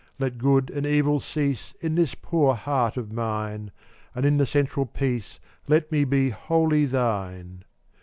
Let 0.17 0.39
good 0.39 0.71
and 0.71 0.83
evil 0.83 1.19
cease 1.19 1.75
In 1.79 1.93
this 1.93 2.15
poor 2.15 2.55
heart 2.55 2.97
of 2.97 3.11
mine, 3.13 3.69
And 4.15 4.25
in 4.25 4.37
the 4.37 4.47
Central 4.47 4.87
Peace 4.87 5.39
Let 5.67 5.91
me 5.91 6.05
be 6.05 6.31
wholly 6.31 6.85
Thine. 6.87 7.65